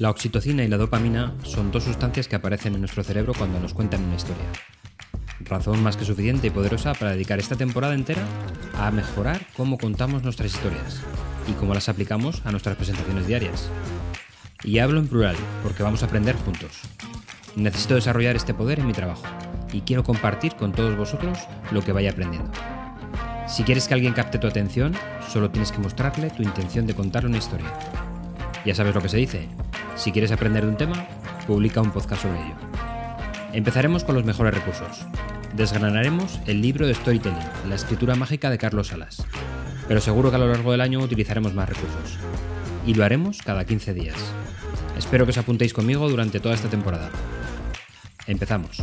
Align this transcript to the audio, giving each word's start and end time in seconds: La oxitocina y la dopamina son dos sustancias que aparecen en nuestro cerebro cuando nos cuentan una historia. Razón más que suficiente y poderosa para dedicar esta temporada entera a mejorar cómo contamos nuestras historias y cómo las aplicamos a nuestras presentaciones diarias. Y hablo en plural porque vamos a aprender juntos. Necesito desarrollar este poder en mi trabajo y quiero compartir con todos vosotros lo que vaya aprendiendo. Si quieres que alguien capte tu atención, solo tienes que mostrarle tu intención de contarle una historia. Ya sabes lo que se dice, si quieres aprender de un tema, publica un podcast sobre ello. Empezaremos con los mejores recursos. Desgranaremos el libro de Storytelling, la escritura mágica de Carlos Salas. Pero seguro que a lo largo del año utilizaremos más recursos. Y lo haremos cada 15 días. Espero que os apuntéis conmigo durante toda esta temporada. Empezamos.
La 0.00 0.08
oxitocina 0.08 0.64
y 0.64 0.68
la 0.68 0.78
dopamina 0.78 1.34
son 1.42 1.70
dos 1.70 1.84
sustancias 1.84 2.26
que 2.26 2.34
aparecen 2.34 2.72
en 2.72 2.80
nuestro 2.80 3.04
cerebro 3.04 3.34
cuando 3.36 3.60
nos 3.60 3.74
cuentan 3.74 4.02
una 4.02 4.16
historia. 4.16 4.46
Razón 5.40 5.82
más 5.82 5.98
que 5.98 6.06
suficiente 6.06 6.46
y 6.46 6.50
poderosa 6.50 6.94
para 6.94 7.10
dedicar 7.10 7.38
esta 7.38 7.54
temporada 7.54 7.92
entera 7.92 8.22
a 8.78 8.90
mejorar 8.90 9.42
cómo 9.54 9.76
contamos 9.76 10.22
nuestras 10.22 10.54
historias 10.54 11.02
y 11.46 11.52
cómo 11.52 11.74
las 11.74 11.90
aplicamos 11.90 12.40
a 12.46 12.50
nuestras 12.50 12.76
presentaciones 12.76 13.26
diarias. 13.26 13.68
Y 14.64 14.78
hablo 14.78 15.00
en 15.00 15.06
plural 15.06 15.36
porque 15.62 15.82
vamos 15.82 16.02
a 16.02 16.06
aprender 16.06 16.34
juntos. 16.34 16.80
Necesito 17.54 17.94
desarrollar 17.94 18.36
este 18.36 18.54
poder 18.54 18.78
en 18.78 18.86
mi 18.86 18.94
trabajo 18.94 19.24
y 19.70 19.82
quiero 19.82 20.02
compartir 20.02 20.54
con 20.54 20.72
todos 20.72 20.96
vosotros 20.96 21.36
lo 21.72 21.82
que 21.82 21.92
vaya 21.92 22.12
aprendiendo. 22.12 22.50
Si 23.46 23.64
quieres 23.64 23.86
que 23.86 23.92
alguien 23.92 24.14
capte 24.14 24.38
tu 24.38 24.46
atención, 24.46 24.94
solo 25.28 25.50
tienes 25.50 25.72
que 25.72 25.78
mostrarle 25.80 26.30
tu 26.30 26.42
intención 26.42 26.86
de 26.86 26.94
contarle 26.94 27.28
una 27.28 27.38
historia. 27.38 27.70
Ya 28.64 28.74
sabes 28.74 28.94
lo 28.94 29.02
que 29.02 29.08
se 29.10 29.18
dice, 29.18 29.48
si 30.00 30.12
quieres 30.12 30.32
aprender 30.32 30.64
de 30.64 30.70
un 30.70 30.78
tema, 30.78 31.06
publica 31.46 31.82
un 31.82 31.90
podcast 31.90 32.22
sobre 32.22 32.40
ello. 32.40 32.54
Empezaremos 33.52 34.02
con 34.02 34.14
los 34.14 34.24
mejores 34.24 34.54
recursos. 34.54 35.04
Desgranaremos 35.54 36.40
el 36.46 36.62
libro 36.62 36.86
de 36.86 36.94
Storytelling, 36.94 37.36
la 37.68 37.74
escritura 37.74 38.14
mágica 38.14 38.48
de 38.48 38.56
Carlos 38.56 38.86
Salas. 38.88 39.22
Pero 39.88 40.00
seguro 40.00 40.30
que 40.30 40.36
a 40.36 40.38
lo 40.38 40.48
largo 40.48 40.72
del 40.72 40.80
año 40.80 41.00
utilizaremos 41.00 41.52
más 41.52 41.68
recursos. 41.68 42.16
Y 42.86 42.94
lo 42.94 43.04
haremos 43.04 43.42
cada 43.42 43.66
15 43.66 43.92
días. 43.92 44.16
Espero 44.96 45.26
que 45.26 45.32
os 45.32 45.38
apuntéis 45.38 45.74
conmigo 45.74 46.08
durante 46.08 46.40
toda 46.40 46.54
esta 46.54 46.70
temporada. 46.70 47.10
Empezamos. 48.26 48.82